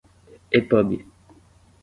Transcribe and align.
epub 0.59 0.91